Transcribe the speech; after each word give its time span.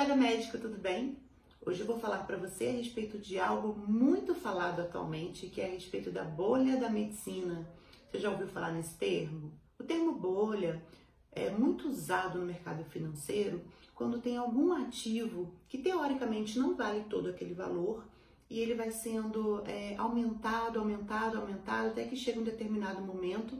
colega 0.00 0.16
médico, 0.16 0.56
tudo 0.56 0.78
bem? 0.78 1.18
Hoje 1.60 1.80
eu 1.80 1.86
vou 1.86 1.98
falar 1.98 2.26
para 2.26 2.38
você 2.38 2.68
a 2.68 2.72
respeito 2.72 3.18
de 3.18 3.38
algo 3.38 3.76
muito 3.86 4.34
falado 4.34 4.80
atualmente, 4.80 5.48
que 5.48 5.60
é 5.60 5.66
a 5.66 5.72
respeito 5.72 6.10
da 6.10 6.24
bolha 6.24 6.78
da 6.78 6.88
medicina. 6.88 7.68
Você 8.10 8.18
já 8.18 8.30
ouviu 8.30 8.48
falar 8.48 8.72
nesse 8.72 8.96
termo? 8.96 9.52
O 9.78 9.84
termo 9.84 10.14
bolha 10.14 10.82
é 11.30 11.50
muito 11.50 11.86
usado 11.86 12.38
no 12.38 12.46
mercado 12.46 12.82
financeiro 12.84 13.60
quando 13.94 14.22
tem 14.22 14.38
algum 14.38 14.72
ativo 14.72 15.52
que 15.68 15.76
teoricamente 15.76 16.58
não 16.58 16.74
vale 16.74 17.04
todo 17.04 17.28
aquele 17.28 17.52
valor 17.52 18.02
e 18.48 18.58
ele 18.58 18.74
vai 18.74 18.90
sendo 18.90 19.62
é, 19.66 19.96
aumentado, 19.98 20.78
aumentado, 20.78 21.36
aumentado, 21.36 21.88
até 21.88 22.04
que 22.04 22.16
chega 22.16 22.40
um 22.40 22.44
determinado 22.44 23.02
momento 23.02 23.54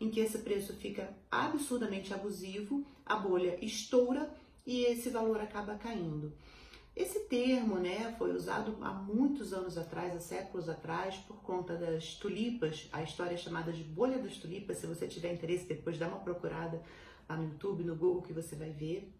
em 0.00 0.08
que 0.08 0.20
esse 0.20 0.38
preço 0.38 0.72
fica 0.74 1.12
absurdamente 1.28 2.14
abusivo, 2.14 2.86
a 3.04 3.16
bolha 3.16 3.58
estoura 3.60 4.32
e 4.66 4.84
esse 4.84 5.10
valor 5.10 5.40
acaba 5.40 5.74
caindo. 5.76 6.32
Esse 6.94 7.20
termo, 7.20 7.76
né, 7.76 8.14
foi 8.18 8.34
usado 8.34 8.76
há 8.82 8.92
muitos 8.92 9.52
anos 9.52 9.78
atrás, 9.78 10.14
há 10.14 10.20
séculos 10.20 10.68
atrás, 10.68 11.16
por 11.16 11.36
conta 11.42 11.76
das 11.76 12.14
tulipas, 12.14 12.88
a 12.92 13.02
história 13.02 13.34
é 13.34 13.38
chamada 13.38 13.72
de 13.72 13.82
bolha 13.82 14.18
das 14.18 14.36
tulipas. 14.36 14.78
Se 14.78 14.86
você 14.86 15.06
tiver 15.06 15.32
interesse, 15.32 15.66
depois 15.66 15.98
dá 15.98 16.08
uma 16.08 16.18
procurada 16.18 16.82
lá 17.28 17.36
no 17.36 17.44
YouTube, 17.44 17.84
no 17.84 17.94
Google, 17.94 18.22
que 18.22 18.32
você 18.32 18.56
vai 18.56 18.70
ver. 18.70 19.10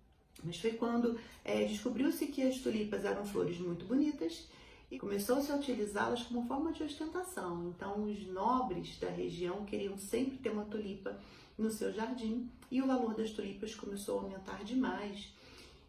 Mas 0.43 0.59
foi 0.59 0.73
quando 0.73 1.19
é, 1.45 1.65
descobriu-se 1.65 2.27
que 2.27 2.43
as 2.43 2.59
tulipas 2.59 3.05
eram 3.05 3.25
flores 3.25 3.59
muito 3.59 3.85
bonitas 3.85 4.49
e 4.91 4.99
começou-se 4.99 5.51
a 5.53 5.55
utilizá-las 5.55 6.25
como 6.25 6.47
forma 6.47 6.73
de 6.73 6.83
ostentação. 6.83 7.69
Então, 7.69 8.05
os 8.05 8.27
nobres 8.27 8.99
da 8.99 9.09
região 9.09 9.65
queriam 9.65 9.97
sempre 9.97 10.39
ter 10.39 10.51
uma 10.51 10.65
tulipa 10.65 11.17
no 11.61 11.71
seu 11.71 11.93
jardim 11.93 12.51
e 12.71 12.81
o 12.81 12.87
valor 12.87 13.15
das 13.15 13.31
tulipas 13.31 13.75
começou 13.75 14.19
a 14.19 14.23
aumentar 14.23 14.65
demais 14.65 15.33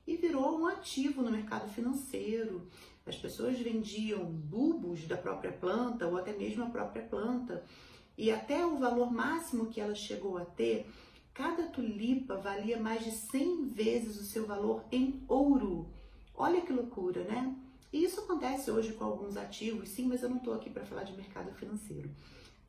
e 0.06 0.16
virou 0.18 0.60
um 0.60 0.68
ativo 0.68 1.22
no 1.22 1.32
mercado 1.32 1.70
financeiro. 1.70 2.68
As 3.06 3.16
pessoas 3.16 3.60
vendiam 3.60 4.26
bulbos 4.26 5.08
da 5.08 5.18
própria 5.18 5.52
planta 5.52 6.08
ou 6.08 6.18
até 6.18 6.34
mesmo 6.34 6.64
a 6.64 6.70
própria 6.70 7.04
planta. 7.04 7.64
E 8.18 8.30
até 8.32 8.66
o 8.66 8.78
valor 8.78 9.12
máximo 9.12 9.68
que 9.68 9.80
ela 9.80 9.96
chegou 9.96 10.38
a 10.38 10.46
ter, 10.46 10.88
cada 11.34 11.64
tulipa 11.68 12.36
valia 12.36 12.80
mais 12.80 13.04
de 13.04 13.12
100 13.12 13.70
vezes 13.70 14.20
o 14.20 14.26
seu 14.26 14.46
valor 14.46 14.84
em 14.92 15.24
ouro. 15.28 15.90
Olha 16.36 16.62
que 16.62 16.74
loucura, 16.74 17.24
né? 17.24 17.56
E 17.92 18.04
isso 18.04 18.22
acontece 18.22 18.72
hoje 18.72 18.94
com 18.94 19.04
alguns 19.04 19.36
ativos, 19.36 19.90
sim, 19.90 20.08
mas 20.08 20.24
eu 20.24 20.30
não 20.30 20.38
estou 20.38 20.54
aqui 20.54 20.70
para 20.70 20.86
falar 20.86 21.04
de 21.04 21.14
mercado 21.14 21.52
financeiro. 21.54 22.10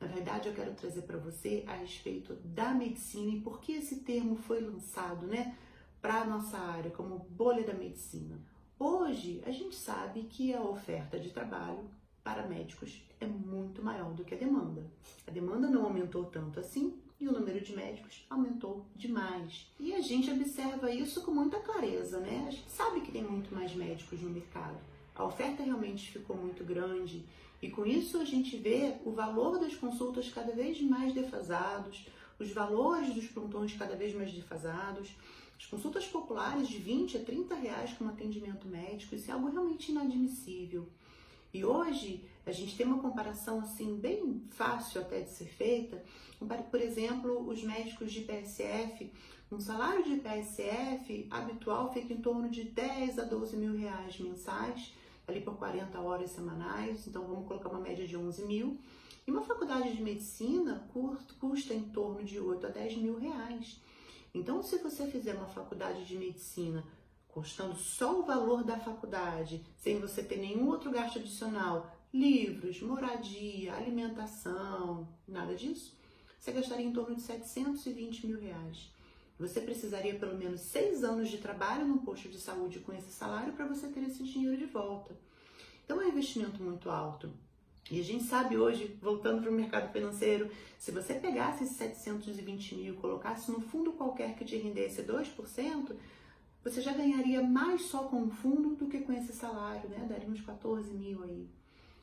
Na 0.03 0.09
verdade, 0.09 0.49
eu 0.49 0.53
quero 0.53 0.73
trazer 0.73 1.03
para 1.03 1.17
você 1.17 1.63
a 1.65 1.75
respeito 1.75 2.33
da 2.43 2.73
medicina 2.73 3.31
e 3.31 3.39
por 3.39 3.61
que 3.61 3.71
esse 3.71 4.01
termo 4.01 4.35
foi 4.35 4.59
lançado, 4.59 5.25
né, 5.25 5.57
para 6.01 6.23
a 6.23 6.25
nossa 6.25 6.57
área 6.57 6.91
como 6.91 7.19
bolha 7.29 7.63
da 7.63 7.73
medicina. 7.73 8.37
Hoje, 8.77 9.41
a 9.45 9.51
gente 9.51 9.77
sabe 9.77 10.23
que 10.23 10.53
a 10.53 10.61
oferta 10.61 11.17
de 11.17 11.29
trabalho 11.29 11.89
para 12.21 12.45
médicos 12.45 13.01
é 13.21 13.25
muito 13.25 13.81
maior 13.81 14.11
do 14.11 14.25
que 14.25 14.35
a 14.35 14.37
demanda. 14.37 14.85
A 15.25 15.31
demanda 15.31 15.69
não 15.69 15.85
aumentou 15.85 16.25
tanto 16.25 16.59
assim 16.59 16.99
e 17.17 17.25
o 17.25 17.31
número 17.31 17.61
de 17.61 17.73
médicos 17.73 18.25
aumentou 18.29 18.85
demais. 18.93 19.71
E 19.79 19.93
a 19.93 20.01
gente 20.01 20.29
observa 20.29 20.91
isso 20.91 21.21
com 21.21 21.31
muita 21.31 21.61
clareza, 21.61 22.19
né? 22.19 22.43
A 22.45 22.51
gente 22.51 22.69
sabe 22.69 22.99
que 22.99 23.11
tem 23.13 23.23
muito 23.23 23.55
mais 23.55 23.73
médicos 23.73 24.19
no 24.21 24.29
mercado. 24.29 24.77
A 25.15 25.23
oferta 25.23 25.63
realmente 25.63 26.11
ficou 26.11 26.35
muito 26.35 26.63
grande 26.63 27.23
e 27.61 27.69
com 27.69 27.85
isso 27.85 28.17
a 28.17 28.25
gente 28.25 28.57
vê 28.57 28.95
o 29.05 29.11
valor 29.11 29.59
das 29.59 29.75
consultas 29.75 30.29
cada 30.29 30.51
vez 30.51 30.81
mais 30.81 31.13
defasados, 31.13 32.07
os 32.39 32.51
valores 32.51 33.13
dos 33.13 33.27
plantões 33.27 33.73
cada 33.73 33.95
vez 33.95 34.13
mais 34.13 34.31
defasados, 34.31 35.15
as 35.57 35.65
consultas 35.65 36.05
populares 36.05 36.67
de 36.67 36.77
20 36.77 37.17
a 37.17 37.19
30 37.23 37.55
reais 37.55 37.93
com 37.93 38.07
atendimento 38.07 38.67
médico, 38.67 39.15
isso 39.15 39.29
é 39.29 39.33
algo 39.33 39.49
realmente 39.49 39.91
inadmissível. 39.91 40.89
E 41.53 41.63
hoje 41.63 42.25
a 42.45 42.51
gente 42.51 42.75
tem 42.75 42.85
uma 42.85 42.99
comparação 42.99 43.59
assim 43.59 43.95
bem 43.95 44.41
fácil 44.49 44.99
até 44.99 45.21
de 45.21 45.29
ser 45.29 45.45
feita. 45.45 46.03
Por 46.69 46.81
exemplo, 46.81 47.47
os 47.47 47.63
médicos 47.63 48.11
de 48.11 48.21
PSF, 48.21 49.09
um 49.51 49.59
salário 49.59 50.03
de 50.03 50.17
PSF 50.17 51.27
habitual 51.29 51.93
fica 51.93 52.11
em 52.11 52.21
torno 52.21 52.49
de 52.49 52.63
10 52.63 53.19
a 53.19 53.23
12 53.23 53.55
mil 53.55 53.77
reais 53.77 54.19
mensais 54.19 54.91
ali 55.27 55.41
por 55.41 55.55
40 55.57 55.99
horas 55.99 56.31
semanais, 56.31 57.07
então 57.07 57.25
vamos 57.25 57.47
colocar 57.47 57.69
uma 57.69 57.79
média 57.79 58.07
de 58.07 58.17
11 58.17 58.43
mil. 58.45 58.79
E 59.25 59.31
uma 59.31 59.41
faculdade 59.41 59.95
de 59.95 60.01
medicina 60.01 60.87
custa 61.39 61.73
em 61.73 61.83
torno 61.83 62.23
de 62.23 62.39
8 62.39 62.67
a 62.67 62.69
10 62.69 62.97
mil 62.97 63.17
reais. 63.17 63.81
Então, 64.33 64.61
se 64.61 64.77
você 64.79 65.07
fizer 65.07 65.35
uma 65.35 65.47
faculdade 65.47 66.05
de 66.05 66.17
medicina 66.17 66.83
custando 67.27 67.75
só 67.75 68.19
o 68.19 68.25
valor 68.25 68.63
da 68.63 68.77
faculdade, 68.77 69.65
sem 69.77 69.99
você 69.99 70.21
ter 70.21 70.37
nenhum 70.37 70.67
outro 70.67 70.91
gasto 70.91 71.19
adicional, 71.19 71.95
livros, 72.13 72.81
moradia, 72.81 73.73
alimentação, 73.73 75.07
nada 75.27 75.55
disso, 75.55 75.97
você 76.37 76.51
gastaria 76.51 76.85
em 76.85 76.93
torno 76.93 77.15
de 77.15 77.21
720 77.21 78.27
mil 78.27 78.39
reais. 78.39 78.92
Você 79.39 79.61
precisaria 79.61 80.15
pelo 80.15 80.37
menos 80.37 80.61
seis 80.61 81.03
anos 81.03 81.29
de 81.29 81.37
trabalho 81.37 81.85
no 81.87 81.99
posto 81.99 82.29
de 82.29 82.39
saúde 82.39 82.79
com 82.79 82.93
esse 82.93 83.11
salário 83.11 83.53
para 83.53 83.65
você 83.65 83.87
ter 83.87 84.03
esse 84.03 84.23
dinheiro 84.23 84.57
de 84.57 84.65
volta. 84.65 85.15
Então 85.83 86.01
é 86.01 86.05
um 86.05 86.09
investimento 86.09 86.61
muito 86.61 86.89
alto. 86.89 87.31
E 87.91 87.99
a 87.99 88.03
gente 88.03 88.23
sabe 88.23 88.57
hoje, 88.57 88.97
voltando 89.01 89.41
para 89.41 89.51
o 89.51 89.53
mercado 89.53 89.91
financeiro, 89.91 90.49
se 90.79 90.91
você 90.91 91.15
pegasse 91.15 91.65
esses 91.65 91.75
720 91.75 92.75
mil 92.75 92.93
e 92.93 92.97
colocasse 92.97 93.51
no 93.51 93.59
fundo 93.59 93.91
qualquer 93.91 94.35
que 94.35 94.45
te 94.45 94.55
rendesse 94.55 95.03
2%, 95.03 95.93
você 96.63 96.81
já 96.81 96.93
ganharia 96.93 97.41
mais 97.41 97.81
só 97.81 98.03
com 98.03 98.23
o 98.23 98.29
fundo 98.29 98.75
do 98.75 98.87
que 98.87 99.01
com 99.01 99.11
esse 99.11 99.33
salário, 99.33 99.89
né? 99.89 100.05
Daria 100.07 100.29
uns 100.29 100.39
14 100.39 100.93
mil 100.93 101.23
aí. 101.23 101.49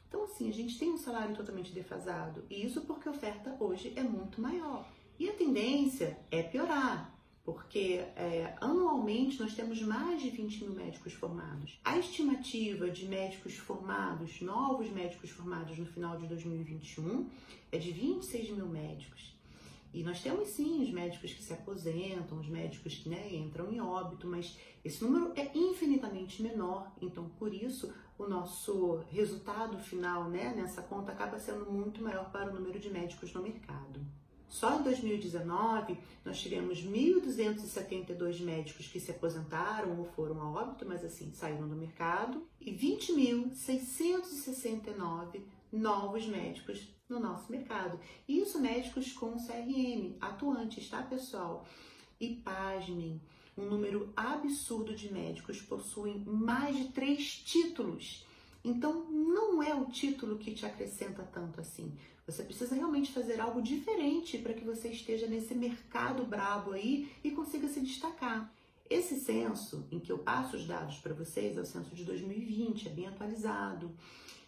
Então, 0.06 0.24
assim, 0.24 0.50
a 0.50 0.52
gente 0.52 0.78
tem 0.78 0.90
um 0.90 0.98
salário 0.98 1.34
totalmente 1.34 1.72
defasado. 1.72 2.44
E 2.50 2.66
isso 2.66 2.82
porque 2.82 3.08
a 3.08 3.12
oferta 3.12 3.56
hoje 3.58 3.94
é 3.96 4.02
muito 4.02 4.40
maior. 4.40 4.86
E 5.18 5.30
a 5.30 5.32
tendência 5.32 6.18
é 6.30 6.42
piorar 6.42 7.19
porque 7.44 8.04
é, 8.16 8.54
anualmente 8.60 9.40
nós 9.40 9.54
temos 9.54 9.80
mais 9.82 10.20
de 10.22 10.30
20 10.30 10.64
mil 10.64 10.74
médicos 10.74 11.12
formados. 11.14 11.80
A 11.84 11.98
estimativa 11.98 12.90
de 12.90 13.06
médicos 13.06 13.56
formados, 13.56 14.40
novos 14.40 14.90
médicos 14.90 15.30
formados 15.30 15.78
no 15.78 15.86
final 15.86 16.18
de 16.18 16.26
2021, 16.26 17.28
é 17.72 17.78
de 17.78 17.90
26 17.90 18.50
mil 18.50 18.66
médicos. 18.66 19.30
E 19.92 20.04
nós 20.04 20.22
temos 20.22 20.50
sim 20.50 20.82
os 20.82 20.90
médicos 20.90 21.32
que 21.32 21.42
se 21.42 21.52
aposentam, 21.52 22.38
os 22.38 22.48
médicos 22.48 22.94
que 22.94 23.08
né, 23.08 23.34
entram 23.34 23.72
em 23.72 23.80
óbito, 23.80 24.26
mas 24.26 24.56
esse 24.84 25.02
número 25.02 25.32
é 25.34 25.50
infinitamente 25.52 26.42
menor. 26.42 26.92
Então, 27.02 27.28
por 27.30 27.52
isso, 27.52 27.92
o 28.16 28.26
nosso 28.28 29.02
resultado 29.10 29.78
final 29.78 30.30
né, 30.30 30.54
nessa 30.54 30.80
conta 30.82 31.10
acaba 31.10 31.40
sendo 31.40 31.70
muito 31.70 32.00
maior 32.02 32.30
para 32.30 32.50
o 32.50 32.54
número 32.54 32.78
de 32.78 32.88
médicos 32.88 33.32
no 33.32 33.42
mercado. 33.42 34.00
Só 34.50 34.78
em 34.78 34.82
2019, 34.82 35.96
nós 36.24 36.40
tivemos 36.40 36.84
1.272 36.84 38.40
médicos 38.40 38.88
que 38.88 38.98
se 38.98 39.12
aposentaram 39.12 39.96
ou 39.96 40.06
foram 40.06 40.42
a 40.42 40.50
óbito, 40.50 40.84
mas 40.84 41.04
assim, 41.04 41.32
saíram 41.32 41.68
do 41.68 41.76
mercado, 41.76 42.44
e 42.60 42.72
20.669 42.72 45.42
novos 45.72 46.26
médicos 46.26 46.88
no 47.08 47.20
nosso 47.20 47.48
mercado. 47.50 48.00
Isso 48.28 48.58
médicos 48.58 49.12
com 49.12 49.36
CRM, 49.36 50.16
atuantes, 50.20 50.90
tá, 50.90 51.00
pessoal? 51.00 51.64
E 52.18 52.34
pasmem, 52.34 53.22
um 53.56 53.66
número 53.66 54.12
absurdo 54.16 54.96
de 54.96 55.12
médicos 55.12 55.62
possuem 55.62 56.24
mais 56.26 56.76
de 56.76 56.88
três 56.88 57.38
títulos 57.38 58.26
então, 58.62 59.10
não 59.10 59.62
é 59.62 59.74
o 59.74 59.86
título 59.86 60.38
que 60.38 60.52
te 60.52 60.66
acrescenta 60.66 61.22
tanto 61.22 61.60
assim. 61.60 61.96
Você 62.30 62.44
precisa 62.44 62.76
realmente 62.76 63.10
fazer 63.10 63.40
algo 63.40 63.60
diferente 63.60 64.38
para 64.38 64.54
que 64.54 64.64
você 64.64 64.86
esteja 64.88 65.26
nesse 65.26 65.52
mercado 65.52 66.24
brabo 66.24 66.70
aí 66.72 67.10
e 67.24 67.32
consiga 67.32 67.66
se 67.66 67.80
destacar. 67.80 68.54
Esse 68.88 69.18
censo, 69.18 69.84
em 69.90 69.98
que 69.98 70.12
eu 70.12 70.18
passo 70.18 70.56
os 70.56 70.64
dados 70.64 70.98
para 70.98 71.12
vocês, 71.12 71.56
é 71.56 71.60
o 71.60 71.66
censo 71.66 71.92
de 71.92 72.04
2020, 72.04 72.86
é 72.86 72.90
bem 72.92 73.08
atualizado. 73.08 73.90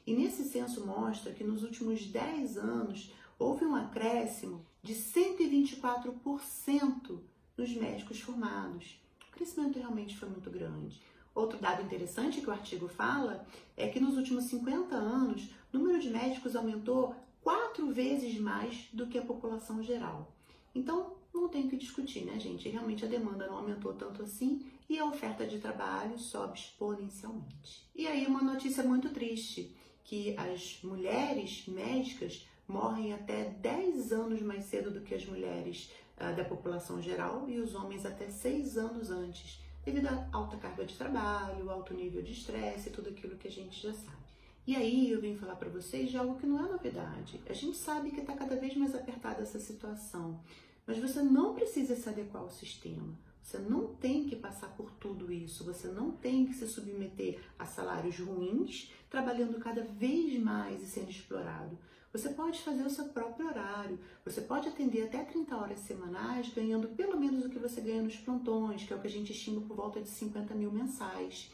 E 0.07 0.15
nesse 0.15 0.45
censo 0.45 0.87
mostra 0.87 1.33
que 1.33 1.43
nos 1.43 1.65
últimos 1.65 2.07
10 2.07 2.57
anos 2.57 3.13
houve 3.37 3.65
um 3.65 3.75
acréscimo 3.75 4.65
de 4.81 4.95
124% 4.95 7.19
nos 7.57 7.75
médicos 7.75 8.21
formados. 8.21 8.97
O 9.29 9.33
crescimento 9.33 9.81
realmente 9.81 10.17
foi 10.17 10.29
muito 10.29 10.51
grande. 10.51 11.03
Outro 11.35 11.59
dado 11.59 11.83
interessante 11.83 12.41
que 12.41 12.49
o 12.49 12.53
artigo 12.53 12.87
fala 12.87 13.45
é 13.77 13.89
que 13.89 13.99
nos 13.99 14.17
últimos 14.17 14.45
50 14.45 14.95
anos, 14.95 15.51
o 15.73 15.79
número 15.79 15.99
de 15.99 16.11
médicos 16.11 16.55
aumentou 16.55 17.17
quatro 17.43 17.93
vezes 17.93 18.39
mais 18.39 18.89
do 18.93 19.07
que 19.07 19.19
a 19.19 19.25
população 19.25 19.83
geral. 19.83 20.33
Então, 20.75 21.15
não 21.35 21.49
tem 21.49 21.69
que 21.69 21.77
discutir, 21.77 22.25
né, 22.25 22.39
gente? 22.39 22.69
Realmente 22.69 23.05
a 23.05 23.09
demanda 23.09 23.47
não 23.47 23.57
aumentou 23.57 23.95
tanto 23.95 24.23
assim 24.23 24.65
e 24.89 24.99
a 24.99 25.07
oferta 25.07 25.47
de 25.47 25.59
trabalho 25.59 26.19
sobe 26.19 26.59
exponencialmente. 26.59 27.87
E 27.95 28.07
aí, 28.07 28.27
uma 28.27 28.43
notícia 28.43 28.83
muito 28.83 29.11
triste: 29.11 29.75
que 30.05 30.37
as 30.37 30.81
mulheres 30.83 31.67
médicas 31.67 32.47
morrem 32.69 33.13
até 33.13 33.45
10 33.45 34.13
anos 34.13 34.41
mais 34.41 34.65
cedo 34.65 34.91
do 34.91 35.01
que 35.01 35.15
as 35.15 35.27
mulheres 35.27 35.91
uh, 36.17 36.35
da 36.35 36.45
população 36.45 37.03
geral 37.03 37.49
e 37.49 37.59
os 37.59 37.75
homens 37.75 38.07
até 38.07 38.29
6 38.29 38.79
anos 38.79 39.11
antes 39.11 39.61
devido 39.85 40.07
à 40.07 40.29
alta 40.33 40.57
carga 40.57 40.85
de 40.85 40.95
trabalho, 40.95 41.71
alto 41.71 41.93
nível 41.93 42.23
de 42.23 42.33
estresse, 42.33 42.91
tudo 42.91 43.09
aquilo 43.11 43.37
que 43.37 43.49
a 43.49 43.51
gente 43.51 43.81
já 43.81 43.93
sabe. 43.93 44.22
E 44.65 44.77
aí 44.77 45.11
eu 45.11 45.21
vim 45.21 45.37
falar 45.37 45.57
para 45.57 45.69
vocês 45.69 46.09
de 46.09 46.17
algo 46.17 46.39
que 46.39 46.47
não 46.47 46.65
é 46.65 46.71
novidade. 46.71 47.41
A 47.49 47.53
gente 47.53 47.77
sabe 47.77 48.13
que 48.13 48.21
está 48.21 48.33
cada 48.33 48.55
vez 48.55 48.77
mais 48.77 48.95
apertada 48.95 49.43
essa 49.43 49.59
situação, 49.59 50.41
mas 50.87 50.99
você 50.99 51.21
não 51.21 51.53
precisa 51.53 51.97
se 51.97 52.09
adequar 52.09 52.43
ao 52.43 52.51
sistema. 52.51 53.13
Você 53.43 53.59
não 53.59 53.89
tem 53.97 54.25
que 54.25 54.37
passar 54.37 54.69
por 54.77 54.93
tudo 54.93 55.33
isso, 55.33 55.65
você 55.65 55.89
não 55.89 56.13
tem 56.13 56.47
que 56.47 56.55
se 56.55 56.69
submeter 56.69 57.41
a 57.59 57.67
salários 57.67 58.21
ruins, 58.21 58.93
trabalhando 59.11 59.59
cada 59.59 59.83
vez 59.83 60.41
mais 60.41 60.81
e 60.81 60.87
sendo 60.87 61.11
explorado. 61.11 61.77
Você 62.13 62.29
pode 62.29 62.61
fazer 62.61 62.85
o 62.85 62.91
seu 62.91 63.07
próprio 63.07 63.49
horário, 63.49 63.99
você 64.25 64.43
pode 64.43 64.69
atender 64.69 65.03
até 65.03 65.25
30 65.25 65.57
horas 65.57 65.81
semanais, 65.81 66.53
ganhando 66.55 66.87
pelo 66.89 67.19
menos 67.19 67.45
o 67.45 67.49
que 67.49 67.59
você 67.59 67.81
ganha 67.81 68.03
nos 68.03 68.17
plantões, 68.17 68.85
que 68.85 68.93
é 68.93 68.97
o 68.97 69.01
que 69.01 69.09
a 69.09 69.11
gente 69.11 69.33
estima 69.33 69.61
por 69.63 69.75
volta 69.75 70.01
de 70.01 70.09
50 70.09 70.55
mil 70.55 70.71
mensais. 70.71 71.51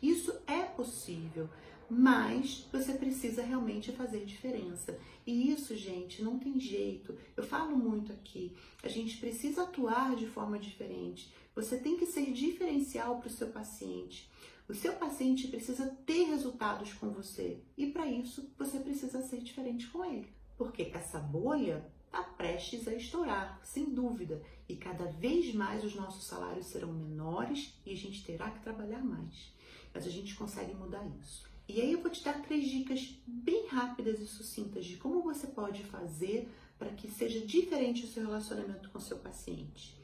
Isso 0.00 0.32
é 0.46 0.62
possível, 0.62 1.48
mas 1.94 2.66
você 2.72 2.94
precisa 2.94 3.42
realmente 3.42 3.92
fazer 3.92 4.24
diferença. 4.24 4.98
E 5.26 5.52
isso, 5.52 5.76
gente, 5.76 6.22
não 6.22 6.38
tem 6.38 6.58
jeito. 6.58 7.14
Eu 7.36 7.44
falo 7.44 7.76
muito 7.76 8.10
aqui. 8.10 8.56
A 8.82 8.88
gente 8.88 9.18
precisa 9.18 9.64
atuar 9.64 10.16
de 10.16 10.26
forma 10.26 10.58
diferente. 10.58 11.30
Você 11.54 11.76
tem 11.76 11.98
que 11.98 12.06
ser 12.06 12.32
diferencial 12.32 13.18
para 13.18 13.28
o 13.28 13.30
seu 13.30 13.48
paciente. 13.48 14.30
O 14.66 14.72
seu 14.72 14.94
paciente 14.94 15.48
precisa 15.48 15.86
ter 16.06 16.24
resultados 16.24 16.94
com 16.94 17.10
você 17.10 17.60
e 17.76 17.88
para 17.88 18.06
isso 18.06 18.50
você 18.56 18.78
precisa 18.78 19.20
ser 19.20 19.42
diferente 19.42 19.86
com 19.88 20.02
ele. 20.02 20.32
Porque 20.56 20.90
essa 20.94 21.18
bolha 21.18 21.86
está 22.06 22.22
prestes 22.22 22.88
a 22.88 22.94
estourar, 22.94 23.60
sem 23.62 23.84
dúvida, 23.84 24.42
e 24.66 24.76
cada 24.76 25.04
vez 25.12 25.52
mais 25.52 25.84
os 25.84 25.94
nossos 25.94 26.24
salários 26.24 26.66
serão 26.66 26.90
menores 26.90 27.74
e 27.84 27.92
a 27.92 27.96
gente 27.96 28.24
terá 28.24 28.50
que 28.50 28.62
trabalhar 28.62 29.04
mais. 29.04 29.52
Mas 29.92 30.06
a 30.06 30.10
gente 30.10 30.34
consegue 30.34 30.72
mudar 30.72 31.06
isso. 31.20 31.51
E 31.74 31.80
aí 31.80 31.92
eu 31.92 32.02
vou 32.02 32.10
te 32.10 32.22
dar 32.22 32.42
três 32.42 32.68
dicas 32.68 33.16
bem 33.26 33.66
rápidas 33.66 34.20
e 34.20 34.26
sucintas 34.26 34.84
de 34.84 34.98
como 34.98 35.22
você 35.22 35.46
pode 35.46 35.82
fazer 35.84 36.46
para 36.78 36.90
que 36.90 37.10
seja 37.10 37.40
diferente 37.40 38.04
o 38.04 38.08
seu 38.08 38.24
relacionamento 38.26 38.90
com 38.90 38.98
o 38.98 39.00
seu 39.00 39.16
paciente. 39.16 39.96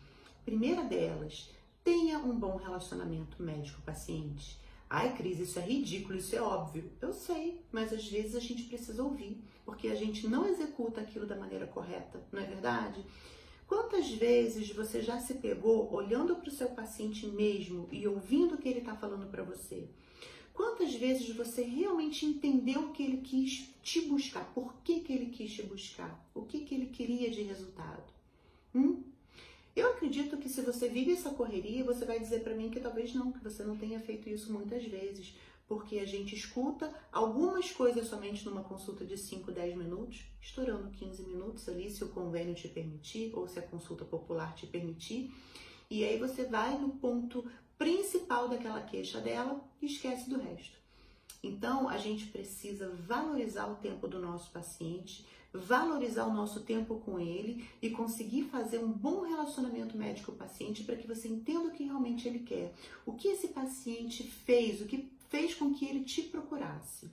Primeira 0.46 0.82
delas, 0.82 1.50
tenha 1.84 2.20
um 2.20 2.34
bom 2.34 2.56
relacionamento 2.56 3.42
médico-paciente. 3.42 4.58
Ai, 4.88 5.14
Cris, 5.14 5.40
isso 5.40 5.58
é 5.58 5.62
ridículo, 5.62 6.16
isso 6.16 6.34
é 6.34 6.40
óbvio. 6.40 6.90
Eu 7.02 7.12
sei, 7.12 7.60
mas 7.70 7.92
às 7.92 8.08
vezes 8.08 8.34
a 8.34 8.40
gente 8.40 8.62
precisa 8.62 9.02
ouvir, 9.02 9.38
porque 9.66 9.88
a 9.88 9.94
gente 9.94 10.26
não 10.26 10.48
executa 10.48 11.02
aquilo 11.02 11.26
da 11.26 11.36
maneira 11.36 11.66
correta, 11.66 12.26
não 12.32 12.40
é 12.40 12.46
verdade? 12.46 13.04
Quantas 13.66 14.08
vezes 14.10 14.70
você 14.70 15.02
já 15.02 15.20
se 15.20 15.34
pegou 15.34 15.92
olhando 15.92 16.34
para 16.36 16.48
o 16.48 16.52
seu 16.52 16.70
paciente 16.70 17.26
mesmo 17.26 17.86
e 17.92 18.08
ouvindo 18.08 18.54
o 18.54 18.56
que 18.56 18.70
ele 18.70 18.78
está 18.78 18.96
falando 18.96 19.30
para 19.30 19.42
você? 19.42 19.86
Quantas 20.58 20.92
vezes 20.92 21.36
você 21.36 21.62
realmente 21.62 22.26
entendeu 22.26 22.80
o 22.80 22.92
que 22.92 23.04
ele 23.04 23.18
quis 23.18 23.72
te 23.80 24.00
buscar? 24.00 24.44
Por 24.52 24.74
que, 24.82 24.98
que 24.98 25.12
ele 25.12 25.26
quis 25.26 25.52
te 25.52 25.62
buscar? 25.62 26.28
O 26.34 26.42
que, 26.42 26.64
que 26.64 26.74
ele 26.74 26.86
queria 26.86 27.30
de 27.30 27.42
resultado? 27.42 28.12
Hum? 28.74 29.04
Eu 29.76 29.92
acredito 29.92 30.36
que 30.36 30.48
se 30.48 30.60
você 30.62 30.88
vive 30.88 31.12
essa 31.12 31.30
correria, 31.30 31.84
você 31.84 32.04
vai 32.04 32.18
dizer 32.18 32.42
para 32.42 32.56
mim 32.56 32.70
que 32.70 32.80
talvez 32.80 33.14
não, 33.14 33.30
que 33.30 33.38
você 33.38 33.62
não 33.62 33.76
tenha 33.76 34.00
feito 34.00 34.28
isso 34.28 34.52
muitas 34.52 34.84
vezes, 34.84 35.32
porque 35.68 36.00
a 36.00 36.04
gente 36.04 36.34
escuta 36.34 36.92
algumas 37.12 37.70
coisas 37.70 38.08
somente 38.08 38.44
numa 38.44 38.64
consulta 38.64 39.04
de 39.04 39.16
5, 39.16 39.52
10 39.52 39.76
minutos, 39.76 40.24
estourando 40.40 40.90
15 40.90 41.22
minutos 41.22 41.68
ali, 41.68 41.88
se 41.88 42.02
o 42.02 42.08
convênio 42.08 42.56
te 42.56 42.66
permitir 42.66 43.30
ou 43.32 43.46
se 43.46 43.60
a 43.60 43.62
consulta 43.62 44.04
popular 44.04 44.56
te 44.56 44.66
permitir. 44.66 45.32
E 45.88 46.04
aí 46.04 46.18
você 46.18 46.44
vai 46.44 46.76
no 46.76 46.88
ponto 46.90 47.48
principal 47.78 48.48
daquela 48.48 48.82
queixa 48.82 49.20
dela 49.20 49.64
e 49.80 49.86
esquece 49.86 50.28
do 50.28 50.38
resto. 50.38 50.76
Então, 51.42 51.88
a 51.88 51.96
gente 51.96 52.26
precisa 52.26 52.90
valorizar 52.90 53.68
o 53.68 53.76
tempo 53.76 54.08
do 54.08 54.18
nosso 54.18 54.50
paciente, 54.50 55.24
valorizar 55.52 56.26
o 56.26 56.34
nosso 56.34 56.60
tempo 56.60 56.96
com 56.96 57.18
ele 57.18 57.64
e 57.80 57.90
conseguir 57.90 58.44
fazer 58.44 58.78
um 58.78 58.90
bom 58.90 59.22
relacionamento 59.22 59.96
médico-paciente 59.96 60.82
para 60.82 60.96
que 60.96 61.06
você 61.06 61.28
entenda 61.28 61.68
o 61.68 61.70
que 61.70 61.84
realmente 61.84 62.26
ele 62.26 62.40
quer. 62.40 62.74
O 63.06 63.12
que 63.12 63.28
esse 63.28 63.48
paciente 63.48 64.24
fez, 64.24 64.80
o 64.80 64.86
que 64.86 65.08
fez 65.28 65.54
com 65.54 65.72
que 65.72 65.86
ele 65.86 66.04
te 66.04 66.22
procurasse. 66.22 67.08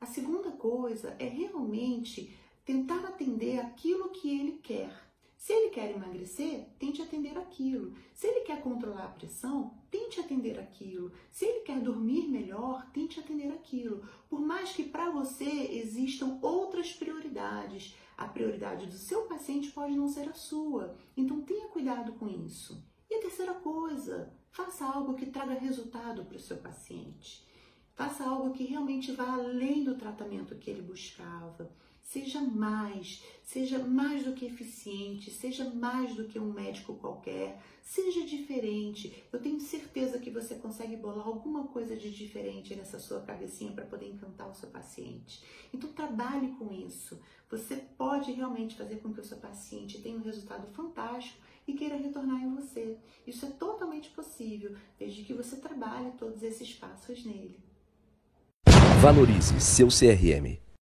A 0.00 0.06
segunda 0.06 0.50
coisa 0.50 1.16
é 1.18 1.26
realmente 1.26 2.36
tentar 2.64 3.04
atender 3.06 3.58
aquilo 3.58 4.10
que 4.10 4.28
ele 4.28 4.58
quer. 4.62 4.92
Se 5.36 5.52
ele 5.52 5.70
quer 5.70 5.90
emagrecer, 5.90 6.66
tente 6.78 7.02
atender 7.02 7.36
aquilo. 7.36 7.94
Se 8.14 8.26
ele 8.26 8.40
quer 8.40 8.62
controlar 8.62 9.04
a 9.04 9.08
pressão, 9.08 9.74
tente 9.94 10.18
atender 10.18 10.58
aquilo. 10.58 11.12
Se 11.30 11.44
ele 11.44 11.60
quer 11.60 11.80
dormir 11.80 12.26
melhor, 12.26 12.84
tente 12.90 13.20
atender 13.20 13.52
aquilo. 13.52 14.02
Por 14.28 14.40
mais 14.40 14.72
que 14.72 14.82
para 14.82 15.08
você 15.08 15.44
existam 15.44 16.40
outras 16.42 16.92
prioridades, 16.92 17.94
a 18.18 18.26
prioridade 18.26 18.86
do 18.86 18.98
seu 18.98 19.22
paciente 19.26 19.70
pode 19.70 19.94
não 19.94 20.08
ser 20.08 20.28
a 20.28 20.34
sua. 20.34 20.96
Então 21.16 21.42
tenha 21.42 21.68
cuidado 21.68 22.14
com 22.14 22.28
isso. 22.28 22.84
E 23.08 23.14
a 23.14 23.20
terceira 23.20 23.54
coisa, 23.54 24.32
faça 24.50 24.84
algo 24.84 25.14
que 25.14 25.26
traga 25.26 25.54
resultado 25.54 26.24
para 26.24 26.38
o 26.38 26.40
seu 26.40 26.56
paciente. 26.56 27.46
Faça 27.94 28.24
algo 28.24 28.52
que 28.52 28.64
realmente 28.64 29.12
vá 29.12 29.34
além 29.34 29.84
do 29.84 29.94
tratamento 29.94 30.56
que 30.56 30.68
ele 30.68 30.82
buscava. 30.82 31.70
Seja 32.02 32.40
mais, 32.40 33.22
seja 33.44 33.78
mais 33.78 34.24
do 34.24 34.34
que 34.34 34.44
eficiente, 34.44 35.30
seja 35.30 35.70
mais 35.70 36.14
do 36.14 36.26
que 36.26 36.38
um 36.38 36.52
médico 36.52 36.96
qualquer, 36.96 37.62
seja 37.82 38.26
diferente. 38.26 39.24
Eu 39.32 39.40
tenho 39.40 39.60
certeza 39.60 40.18
que 40.18 40.28
você 40.28 40.56
consegue 40.56 40.96
bolar 40.96 41.26
alguma 41.26 41.68
coisa 41.68 41.96
de 41.96 42.10
diferente 42.10 42.74
nessa 42.74 42.98
sua 42.98 43.20
cabecinha 43.20 43.72
para 43.72 43.86
poder 43.86 44.10
encantar 44.10 44.50
o 44.50 44.54
seu 44.54 44.68
paciente. 44.68 45.42
Então 45.72 45.92
trabalhe 45.92 46.48
com 46.58 46.72
isso. 46.72 47.18
Você 47.48 47.76
pode 47.76 48.32
realmente 48.32 48.76
fazer 48.76 48.96
com 48.96 49.14
que 49.14 49.20
o 49.20 49.24
seu 49.24 49.38
paciente 49.38 50.02
tenha 50.02 50.18
um 50.18 50.22
resultado 50.22 50.66
fantástico 50.74 51.40
e 51.66 51.72
queira 51.72 51.96
retornar 51.96 52.42
em 52.42 52.54
você. 52.54 52.98
Isso 53.26 53.46
é 53.46 53.50
totalmente 53.50 54.10
possível, 54.10 54.76
desde 54.98 55.22
que 55.22 55.32
você 55.32 55.56
trabalhe 55.56 56.10
todos 56.18 56.42
esses 56.42 56.74
passos 56.74 57.24
nele. 57.24 57.62
Valorize 59.04 59.60
seu 59.60 59.88
CRM. 59.88 60.56